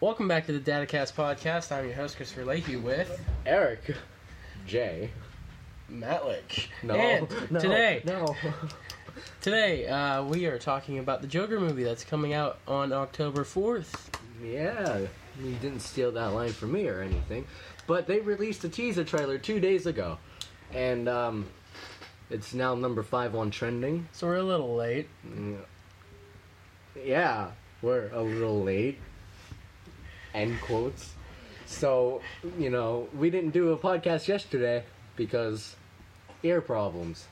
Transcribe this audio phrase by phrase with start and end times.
[0.00, 1.70] Welcome back to the DataCast podcast.
[1.72, 3.94] I'm your host, Christopher Leahy, with Eric
[4.66, 5.10] Jay,
[5.92, 6.68] Matlick.
[6.82, 8.34] No, And no, today, no.
[9.42, 14.08] today uh, we are talking about the Joker movie that's coming out on October 4th.
[14.42, 15.00] yeah,
[15.42, 17.46] you didn't steal that line from me or anything,
[17.86, 20.16] but they released a teaser trailer two days ago,
[20.72, 21.46] and um,
[22.30, 24.08] it's now number five on trending.
[24.12, 25.08] So we're a little late.
[27.04, 27.50] Yeah,
[27.82, 28.98] we're a little late.
[30.34, 31.12] End quotes.
[31.66, 32.20] So,
[32.58, 34.84] you know, we didn't do a podcast yesterday
[35.16, 35.76] because
[36.42, 37.26] ear problems.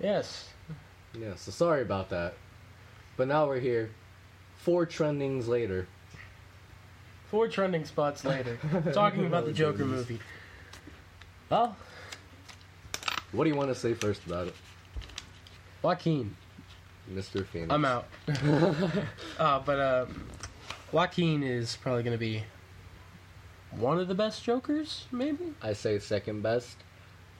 [0.00, 0.48] Yes.
[1.18, 2.34] Yeah, so sorry about that.
[3.16, 3.90] But now we're here,
[4.56, 5.86] four trendings later.
[7.30, 8.58] Four trending spots later,
[8.94, 10.18] talking about the Joker movie.
[11.50, 11.76] Well,
[13.32, 14.54] What do you want to say first about it,
[15.82, 16.34] Joaquin,
[17.12, 17.44] Mr.
[17.46, 17.70] Phoenix?
[17.72, 18.06] I'm out.
[19.38, 20.06] uh, but uh,
[20.92, 22.44] Joaquin is probably going to be
[23.72, 25.52] one of the best Jokers, maybe?
[25.62, 26.76] I say second best.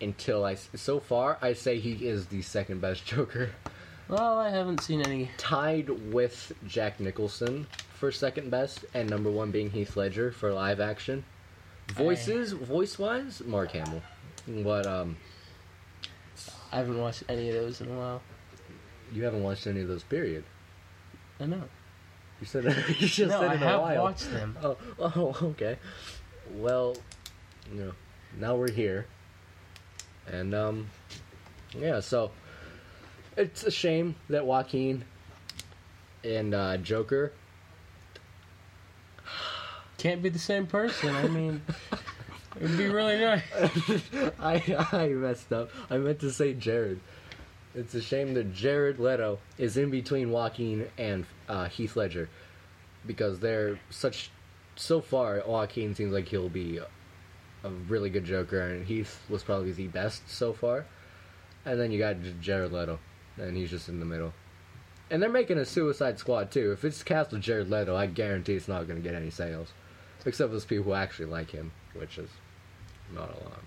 [0.01, 3.51] Until I, so far, I say he is the second best Joker,
[4.09, 5.31] Well, I haven't seen any.
[5.39, 10.79] tied with Jack Nicholson for second best, and number one being Heath Ledger for live
[10.79, 11.25] action.
[11.95, 14.03] Voices, voice wise, Mark Hamill.
[14.47, 15.17] But um,
[16.71, 18.23] I haven't watched any of those in a while.
[19.13, 20.05] you haven't watched any of those.
[20.05, 20.45] Period.
[21.41, 21.65] I know.
[22.41, 22.65] You said
[23.01, 24.03] you just no, said I in have a while.
[24.05, 24.57] watched them.
[24.63, 25.79] Oh, oh, okay.
[26.55, 26.97] Well,
[27.73, 27.93] you know,
[28.39, 29.07] now we're here,
[30.27, 30.89] and um,
[31.77, 32.01] yeah.
[32.01, 32.31] So
[33.37, 35.05] it's a shame that Joaquin
[36.25, 37.33] and uh, Joker.
[39.99, 41.15] Can't be the same person.
[41.15, 41.61] I mean,
[42.57, 43.43] it would be really nice.
[44.41, 45.71] I I messed up.
[45.91, 47.01] I meant to say Jared.
[47.79, 52.29] It's a shame that Jared Leto is in between Joaquin and uh, Heath Ledger
[53.07, 54.31] because they're such.
[54.75, 56.79] So far, Joaquin seems like he'll be
[57.63, 60.87] a really good Joker, and Heath was probably the best so far.
[61.65, 62.99] And then you got Jared Leto,
[63.37, 64.33] and he's just in the middle.
[65.11, 66.73] And they're making a Suicide Squad too.
[66.73, 69.73] If it's cast with Jared Leto, I guarantee it's not going to get any sales,
[70.27, 72.31] except for those people who actually like him, which is
[73.15, 73.61] not a lot.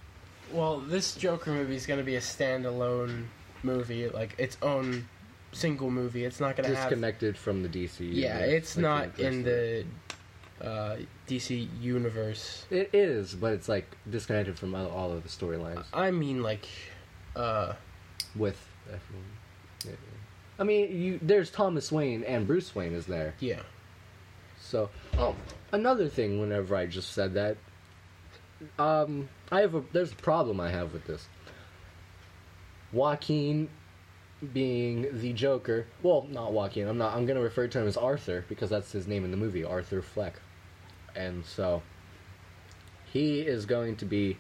[0.52, 3.28] Well, this Joker movie is going to be a standalone
[3.64, 5.08] movie, like its own
[5.52, 6.26] single movie.
[6.26, 6.90] It's not going to have.
[6.90, 8.00] Disconnected from the DC.
[8.00, 9.86] Yeah, universe, it's like not in the
[10.62, 12.66] uh, DC universe.
[12.70, 16.68] It is, but it's like disconnected from all, all of the storylines I mean, like,
[17.36, 17.74] uh,
[18.36, 18.60] with.
[18.88, 19.26] everyone.
[19.86, 19.92] Yeah.
[20.60, 23.34] I mean, you there's Thomas Wayne and Bruce Wayne is there.
[23.40, 23.62] yeah.
[24.64, 25.36] So, oh,
[25.72, 26.40] another thing.
[26.40, 27.58] Whenever I just said that,
[28.78, 31.28] um, I have a there's a problem I have with this.
[32.94, 33.70] Joaquin
[34.54, 35.86] being the Joker.
[36.02, 36.88] Well, not Joaquin.
[36.88, 37.16] I'm not.
[37.16, 40.02] I'm gonna refer to him as Arthur because that's his name in the movie, Arthur
[40.02, 40.42] Fleck.
[41.16, 41.82] And so,
[43.12, 44.38] he is going to be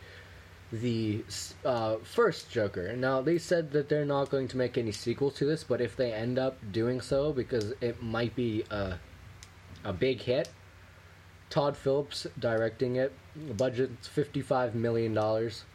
[0.71, 1.23] the
[1.65, 2.95] uh, first Joker.
[2.95, 5.95] Now they said that they're not going to make any sequel to this, but if
[5.95, 8.97] they end up doing so, because it might be a
[9.83, 10.49] a big hit.
[11.49, 13.11] Todd Phillips directing it.
[13.35, 15.65] The budget's fifty-five million dollars,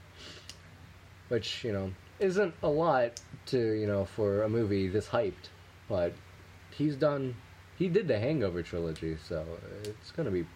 [1.28, 5.50] which you know isn't a lot to you know for a movie this hyped,
[5.88, 6.12] but
[6.70, 7.34] he's done.
[7.78, 9.44] He did the Hangover trilogy, so
[9.84, 10.46] it's gonna be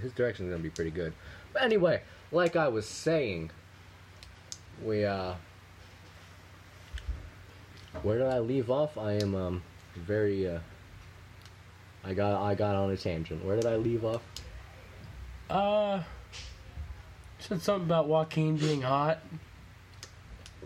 [0.00, 1.12] his direction's gonna be pretty good.
[1.52, 3.50] But anyway, like I was saying,
[4.84, 5.34] we uh,
[8.02, 8.96] where did I leave off?
[8.96, 9.62] I am um
[9.96, 10.58] very uh.
[12.04, 13.44] I got I got on a tangent.
[13.44, 14.22] Where did I leave off?
[15.48, 16.02] Uh,
[17.38, 19.20] said something about Joaquin being hot.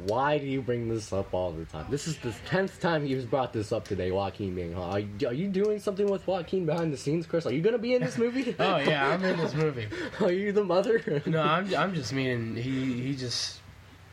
[0.04, 1.86] Why do you bring this up all the time?
[1.90, 4.92] This is the tenth time you've brought this up today, Joaquin being hot.
[4.92, 7.46] Are you, are you doing something with Joaquin behind the scenes, Chris?
[7.46, 8.54] Are you gonna be in this movie?
[8.58, 9.88] Oh yeah, I'm in this movie.
[10.20, 11.22] are you the mother?
[11.26, 13.60] No, I'm I'm just meaning he he just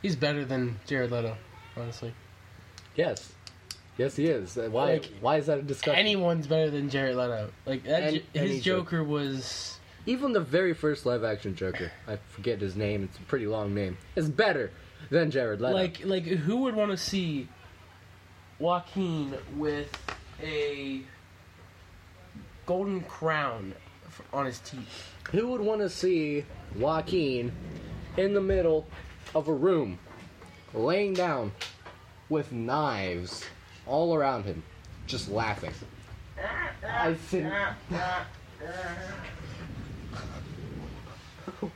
[0.01, 1.35] he's better than Jared Leto,
[1.75, 2.13] honestly.
[2.95, 3.33] yes,
[3.97, 4.57] yes, he is.
[4.57, 4.94] Uh, Why?
[4.94, 6.00] Like, why is that a discussion?
[6.00, 7.51] Anyone's better than Jared Leto.
[7.65, 12.18] Like that, Any- J- any his Joker was Even the very first live-action Joker, I
[12.29, 13.03] forget his name.
[13.03, 13.97] It's a pretty long name.
[14.15, 14.71] Is better
[15.09, 15.73] than Jared Leto.
[15.73, 17.47] like like who would want to see
[18.59, 19.89] Joaquin with
[20.41, 21.01] a
[22.65, 23.73] golden crown
[24.31, 25.09] on his teeth?
[25.31, 26.45] Who would want to see
[26.77, 27.51] Joaquin
[28.17, 28.88] in the middle
[29.33, 30.00] of a room,
[30.73, 31.51] laying down
[32.29, 33.44] with knives
[33.85, 34.63] all around him,
[35.07, 35.73] just laughing?
[36.88, 37.51] I think.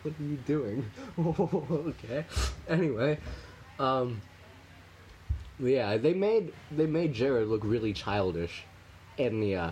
[0.03, 0.89] What are you doing?
[1.19, 2.25] okay.
[2.67, 3.17] Anyway,
[3.79, 4.21] um,
[5.59, 8.63] yeah, they made they made Jared look really childish
[9.17, 9.71] in the uh,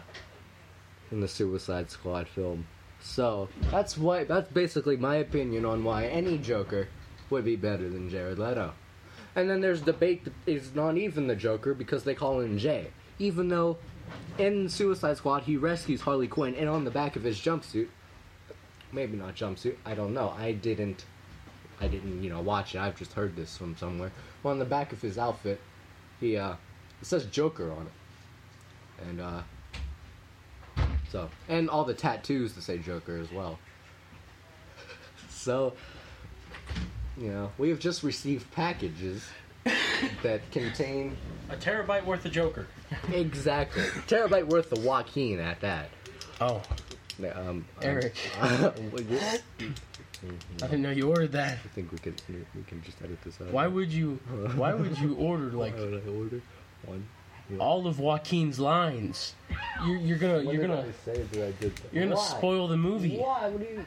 [1.12, 2.68] in the Suicide Squad film.
[3.00, 6.88] So that's why that's basically my opinion on why any Joker
[7.30, 8.74] would be better than Jared Leto.
[9.36, 12.88] And then there's debate that is not even the Joker because they call him Jay,
[13.20, 13.78] even though
[14.38, 17.90] in Suicide Squad he rescues Harley Quinn and on the back of his jumpsuit,
[18.96, 21.06] maybe not jumpsuit, I don't know, I didn't,
[21.80, 22.80] I didn't you know watch it.
[22.80, 24.12] I've just heard this from somewhere.
[24.42, 25.60] Well, on the back of his outfit,
[26.20, 26.54] he uh,
[27.02, 29.42] it says Joker on it, and uh.
[31.12, 33.60] So, and all the tattoos to say Joker as well.
[35.30, 35.74] So,
[37.18, 39.24] you know, we have just received packages
[40.24, 41.16] that contain
[41.50, 42.66] A terabyte worth of Joker.
[43.14, 45.90] exactly terabyte worth of Joaquin at that.
[46.42, 46.64] Oh,
[47.20, 48.16] Um, um, Eric.
[49.10, 49.74] you-
[50.64, 51.60] I didn't know you ordered that.
[51.64, 52.16] I think we can
[52.56, 53.48] we can just edit this out.
[53.52, 54.16] Why would you?
[54.56, 56.42] Why would you order like Why would I order
[56.86, 57.06] one?
[57.60, 59.36] all of Joaquin's lines?
[59.86, 61.94] You're, you're gonna When you're gonna say that I did that?
[61.94, 62.26] you're gonna Why?
[62.26, 63.18] spoil the movie.
[63.18, 63.50] Why?
[63.50, 63.86] What you?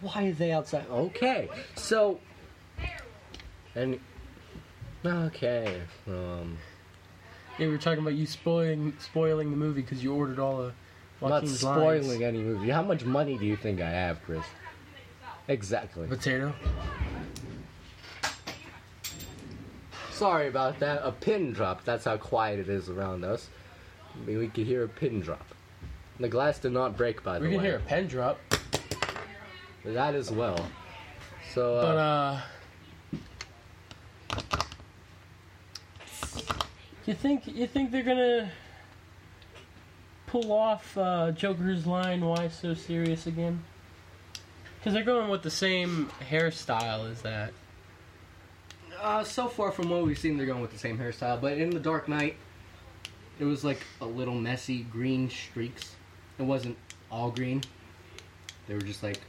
[0.00, 0.86] Why are they outside?
[0.90, 2.20] Okay, so.
[3.74, 3.98] And.
[5.04, 5.80] Okay.
[6.06, 6.58] Um.
[7.58, 10.72] Yeah, we were talking about you spoiling spoiling the movie because you ordered all of
[11.20, 12.22] I'm not Joaquin's spoiling lines.
[12.22, 12.70] any movie.
[12.70, 14.44] How much money do you think I have, Chris?
[15.48, 16.06] Exactly.
[16.06, 16.54] Potato.
[20.12, 21.00] Sorry about that.
[21.02, 21.84] A pin drop.
[21.84, 23.48] That's how quiet it is around us.
[24.14, 25.46] I mean, we could hear a pin drop.
[26.20, 27.50] The glass did not break, by the way.
[27.50, 27.62] We way.
[27.62, 28.38] can hear a pen drop,
[29.84, 30.68] That as well.
[31.54, 32.40] So, uh, but uh.
[37.06, 38.50] You think you think they're gonna
[40.28, 42.20] pull off uh, Joker's line?
[42.24, 43.64] Why so serious again?
[44.78, 47.52] Because they're going with the same hairstyle as that.
[49.00, 51.40] uh, so far from what we've seen, they're going with the same hairstyle.
[51.40, 52.36] But in The Dark Knight,
[53.38, 55.94] it was like a little messy green streaks.
[56.38, 56.76] It wasn't
[57.10, 57.62] all green.
[58.66, 59.20] They were just like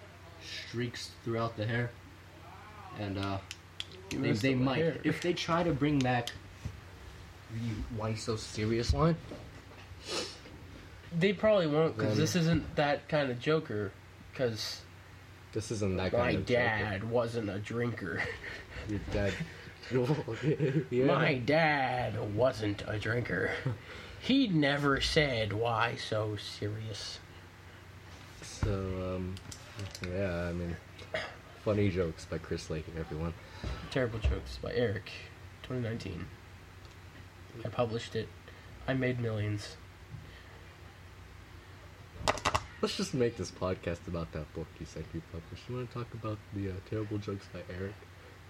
[0.68, 1.92] streaks throughout the hair.
[3.00, 3.38] And uh,
[4.12, 4.78] they, they might.
[4.78, 4.98] hair.
[5.04, 6.30] If they try to bring back
[7.54, 7.60] the
[7.98, 9.16] why so serious line,
[11.18, 13.92] They probably won't because this isn't that kind of Joker.
[14.32, 14.82] Because
[15.54, 16.62] this isn't that my kind of Joker.
[16.62, 18.22] My dad wasn't a drinker.
[18.88, 19.34] Your dad.
[20.92, 21.06] yeah.
[21.06, 23.52] My dad wasn't a drinker.
[24.22, 27.20] He never said why so serious.
[28.42, 28.70] So,
[29.16, 29.36] um,
[30.08, 30.76] yeah, I mean,
[31.64, 33.34] funny jokes by Chris Lake and everyone.
[33.90, 35.10] Terrible jokes by Eric,
[35.64, 36.26] 2019.
[37.66, 38.28] I published it.
[38.88, 39.78] I made millions.
[42.82, 45.68] Let's just make this podcast about that book you said you published.
[45.68, 47.94] You want to talk about the uh, terrible jokes by Eric?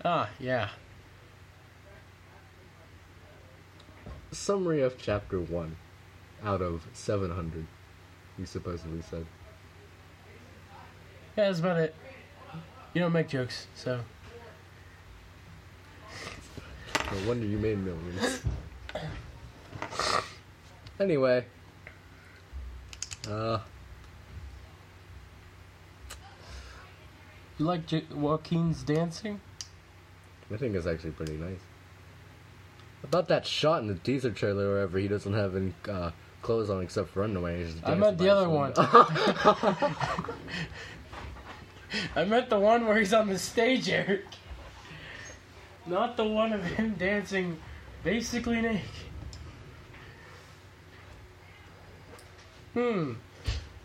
[0.06, 0.70] Ah, yeah.
[4.32, 5.78] Summary of chapter one,
[6.44, 7.66] out of seven hundred.
[8.38, 9.26] You supposedly said.
[11.36, 11.96] Yeah, that's about it.
[12.94, 14.00] You don't make jokes, so.
[17.12, 18.44] No wonder you made millions.
[21.00, 21.46] anyway,
[23.28, 23.60] uh,
[27.60, 29.42] You like J- Joaquin's dancing?
[30.52, 31.60] I think it's actually pretty nice.
[33.04, 36.12] About that shot in the teaser trailer, wherever he doesn't have any uh,
[36.42, 37.68] clothes on except for underwear.
[37.84, 38.72] I meant the other one.
[42.16, 44.24] I meant the one where he's on the stage, Eric.
[45.86, 47.58] Not the one of him dancing
[48.04, 48.82] basically naked.
[52.74, 53.14] Hmm.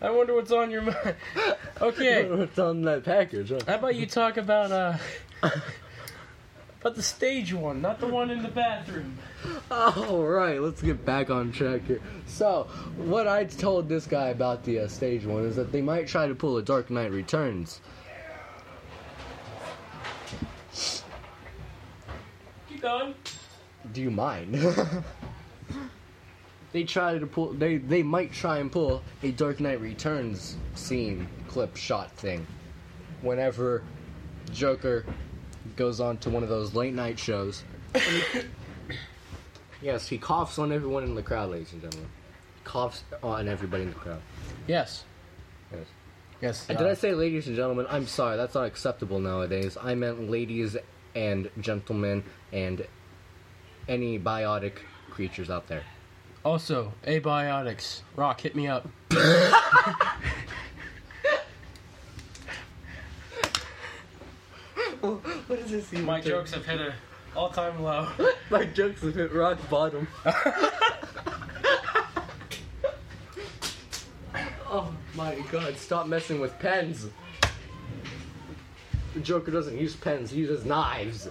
[0.01, 1.15] I wonder what's on your mind.
[1.81, 2.25] Okay.
[2.29, 3.49] What's on that package?
[3.49, 3.59] Huh?
[3.67, 4.97] How about you talk about uh
[6.85, 9.17] about the stage one, not the one in the bathroom.
[9.71, 11.99] All right, let's get back on track here.
[12.27, 16.07] So, what I told this guy about the uh, stage one is that they might
[16.07, 17.81] try to pull a Dark Knight Returns.
[22.69, 23.15] Keep going.
[23.91, 24.55] Do you mind?
[26.75, 27.53] they try to pull.
[27.53, 32.45] They they might try and pull a Dark Knight Returns scene, clip, shot thing.
[33.21, 33.81] Whenever
[34.51, 35.05] Joker
[35.77, 37.63] goes on to one of those late night shows.
[39.81, 42.09] yes, he coughs on everyone in the crowd, ladies and gentlemen.
[42.65, 44.21] Coughs on everybody in the crowd.
[44.67, 45.05] Yes.
[45.71, 45.87] Yes.
[46.41, 46.69] Yes.
[46.69, 47.85] Uh, did I say ladies and gentlemen?
[47.89, 49.77] I'm sorry, that's not acceptable nowadays.
[49.81, 50.75] I meant ladies
[51.15, 52.85] and gentlemen and
[53.87, 54.73] any biotic
[55.09, 55.83] creatures out there.
[56.45, 58.01] Also, abiotics.
[58.15, 58.87] Rock, hit me up.
[65.01, 66.93] What does this My jokes have hit a
[67.35, 68.07] all-time low.
[68.49, 70.07] My jokes have hit rock bottom.
[74.67, 77.07] oh, My god, stop messing with pens.
[79.13, 81.29] The Joker doesn't use pens, he uses knives.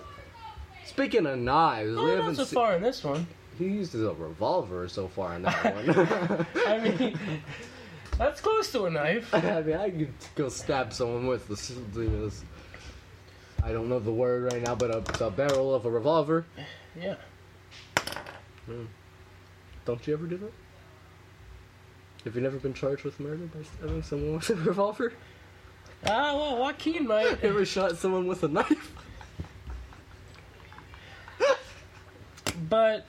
[0.87, 3.27] Speaking of knives, we Oh, haven't not so se- far in this one.
[3.59, 6.47] He used a revolver so far in that one.
[6.67, 7.19] I mean,
[8.19, 9.29] that's close to a knife.
[9.35, 12.45] I mean, I could go stab someone with the, s- the s-
[13.63, 16.45] I don't know the word right now, but a, a barrel of a revolver.
[17.01, 17.15] Yeah.
[19.85, 20.53] Don't you ever do that?
[22.25, 25.13] Have you never been charged with murder by stabbing someone with a revolver?
[26.07, 27.43] Ah, well, Joaquin might.
[27.45, 28.93] Ever shot someone with a knife?
[32.69, 33.07] But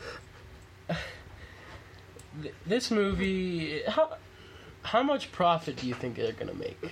[2.41, 4.17] th- this movie, how
[4.83, 6.91] how much profit do you think they're gonna make?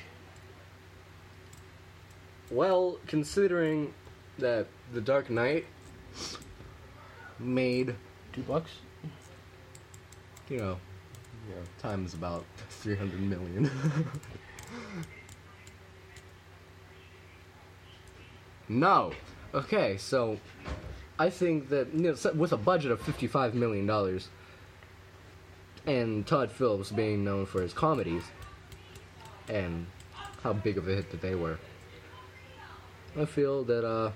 [2.51, 3.93] Well, considering
[4.39, 5.65] that The Dark Knight
[7.39, 7.95] made,
[8.31, 8.71] Two bucks?
[10.49, 10.77] you know,
[11.47, 13.69] you know times about 300 million.
[18.69, 19.13] no.
[19.53, 20.39] Okay, so
[21.19, 24.29] I think that you know, with a budget of 55 million dollars
[25.85, 28.23] and Todd Phillips being known for his comedies
[29.49, 29.85] and
[30.41, 31.59] how big of a hit that they were.
[33.19, 34.11] I feel that uh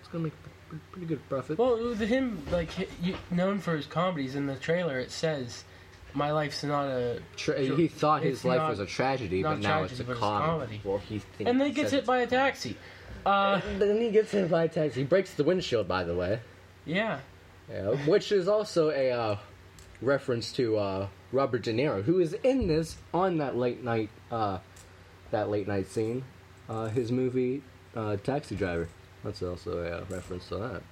[0.00, 0.34] it's going to make
[0.72, 1.58] a pretty, good profit.
[1.58, 2.68] Well, with him like
[3.30, 5.64] known for his comedies in the trailer, it says,
[6.12, 9.78] "My life's not a." Tra- he thought his life not- was a tragedy, but now
[9.78, 10.80] tragedy, it's a comedy.
[10.84, 12.76] Well, he thinks And then he gets hit by a taxi.
[13.24, 15.00] Uh, then he gets hit by a taxi.
[15.00, 16.40] He breaks the windshield, by the way.
[16.84, 17.20] yeah.
[17.70, 19.36] Yeah, which is also a uh,
[20.04, 24.58] reference to uh, Robert De Niro, who is in this on that late night, uh,
[25.30, 26.24] that late night scene,
[26.68, 27.62] uh, his movie
[27.96, 28.88] uh, Taxi Driver.
[29.24, 30.82] That's also a uh, reference to that.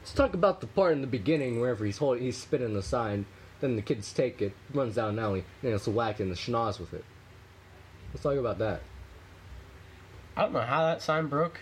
[0.00, 3.26] Let's talk about the part in the beginning wherever he's holding, he's spinning the sign.
[3.60, 6.94] Then the kids take it, runs down an alley, and it's whacking the schnoz with
[6.94, 7.04] it.
[8.12, 8.80] Let's talk about that.
[10.36, 11.60] I don't know how that sign broke.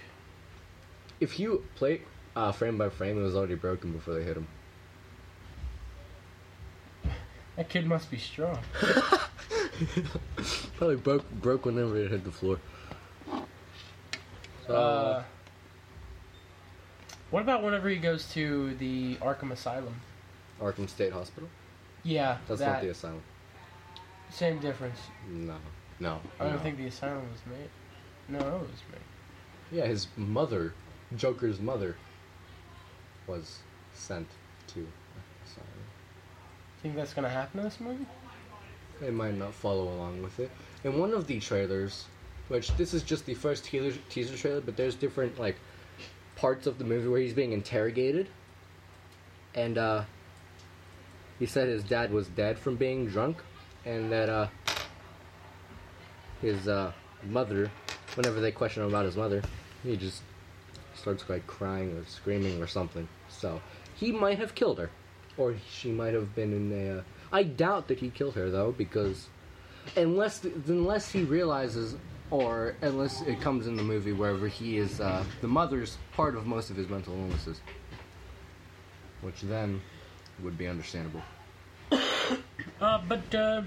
[1.21, 2.03] If you play
[2.37, 4.47] uh, frame by frame, it was already broken before they hit him.
[7.59, 8.57] That kid must be strong.
[10.77, 12.61] Probably broke broke whenever it hit the floor.
[14.65, 15.25] So, Uh,
[17.31, 20.01] what about whenever he goes to the Arkham Asylum?
[20.63, 21.49] Arkham State Hospital.
[22.05, 23.23] Yeah, That's that not the asylum.
[24.31, 25.01] same difference.
[25.29, 25.57] No,
[25.99, 26.21] no.
[26.39, 26.59] I don't no.
[26.61, 27.71] think the asylum was made.
[28.29, 29.77] No, it was made.
[29.77, 30.75] Yeah, his mother,
[31.17, 31.97] Joker's mother,
[33.27, 33.59] was
[33.95, 34.29] sent
[34.69, 34.87] to
[35.45, 35.78] asylum.
[36.83, 38.07] Think that's gonna happen in this movie?
[39.01, 40.51] They might not follow along with it.
[40.85, 42.07] In one of the trailers,
[42.49, 45.57] which this is just the first teaser, teaser trailer, but there's different like
[46.37, 48.29] parts of the movie where he's being interrogated,
[49.55, 50.05] and uh,
[51.39, 53.39] he said his dad was dead from being drunk,
[53.85, 54.47] and that uh,
[56.41, 56.93] his uh,
[57.25, 57.71] mother,
[58.15, 59.43] whenever they question him about his mother,
[59.83, 60.23] he just
[60.95, 63.09] starts like crying or screaming or something.
[63.29, 63.61] So
[63.95, 64.91] he might have killed her,
[65.39, 66.99] or she might have been in a.
[66.99, 67.03] Uh,
[67.33, 69.29] I doubt that he killed her though, because
[69.97, 71.97] unless unless he realizes,
[72.31, 76.47] or unless it comes in the movie wherever he is, uh, the mother's part of
[76.47, 77.61] most of his mental illnesses,
[79.23, 79.81] which then
[80.43, 81.23] would be understandable.
[82.81, 83.63] Uh, but uh,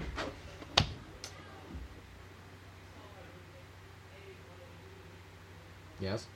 [6.02, 6.26] Yes.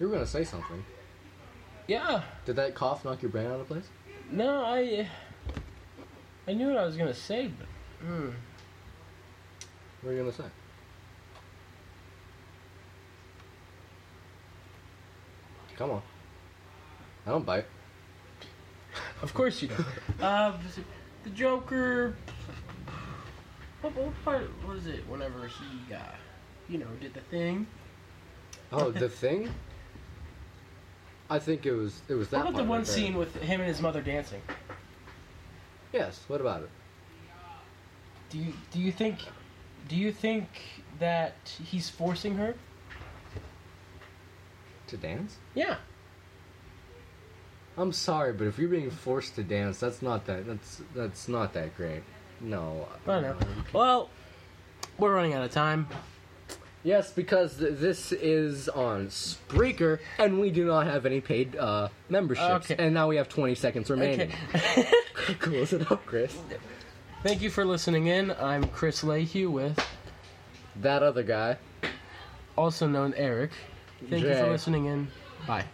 [0.00, 0.84] You were gonna say something.
[1.86, 3.88] Yeah, Did that cough knock your brain out of place?
[4.30, 5.08] no, I
[6.46, 7.66] I knew what I was gonna say, but
[8.06, 8.30] hmm.
[10.02, 10.44] What are you gonna say?
[15.76, 16.02] Come on.
[17.26, 17.64] I don't bite.
[19.22, 19.86] of course you don't.
[20.22, 20.52] uh,
[21.24, 22.14] the Joker.
[23.80, 25.08] What, what part was it?
[25.08, 25.98] Whenever he, uh,
[26.68, 27.66] you know, did the thing.
[28.72, 29.52] Oh, the thing?
[31.30, 32.38] I think it was it was that.
[32.38, 34.42] What about the one right scene with him and his mother dancing?
[35.92, 36.24] Yes.
[36.28, 36.70] What about it?
[38.30, 39.18] Do you do you think
[39.88, 40.48] do you think
[40.98, 42.54] that he's forcing her?
[44.88, 45.36] To dance?
[45.54, 45.76] Yeah.
[47.76, 50.46] I'm sorry, but if you're being forced to dance, that's not that.
[50.46, 52.02] That's that's not that great.
[52.40, 52.88] No.
[53.06, 53.36] I know.
[53.72, 54.10] Well,
[54.98, 55.88] we're running out of time.
[56.84, 61.88] Yes, because th- this is on Spreaker, and we do not have any paid uh,
[62.10, 62.70] memberships.
[62.70, 62.76] Okay.
[62.78, 64.30] And now we have 20 seconds remaining.
[64.54, 64.86] Okay.
[65.40, 66.36] Close it up, Chris.
[67.22, 68.32] Thank you for listening in.
[68.32, 69.78] I'm Chris Lehue with,
[70.76, 71.56] That other guy.
[72.56, 73.52] also known Eric.
[74.10, 75.08] Thank you for listening in.
[75.46, 75.64] Bye.